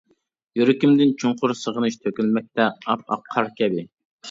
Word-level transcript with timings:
يۈرىكىمدىن 0.59 1.11
چوڭقۇر 1.25 1.53
سېغىنىش، 1.59 1.99
تۆكۈلمەكتە 2.07 2.69
ئاپئاق 2.73 3.31
قار 3.37 3.55
كەبى. 3.63 3.89